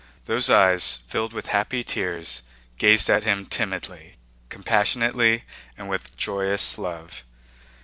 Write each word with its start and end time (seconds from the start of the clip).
Those 0.25 0.49
eyes, 0.49 1.03
filled 1.07 1.31
with 1.31 1.49
happy 1.53 1.83
tears, 1.83 2.41
gazed 2.79 3.07
at 3.07 3.23
him 3.23 3.45
timidly, 3.45 4.15
compassionately, 4.49 5.43
and 5.77 5.87
with 5.89 6.17
joyous 6.17 6.79
love. 6.79 7.23